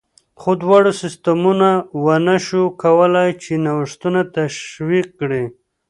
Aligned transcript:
خو 0.39 0.51
دواړو 0.63 0.91
سیستمونو 1.01 1.69
ونه 2.05 2.35
شوای 2.47 2.75
کولای 2.83 3.29
چې 3.43 3.53
نوښتونه 3.65 4.21
تشویق 4.37 5.07
کړي 5.19 5.43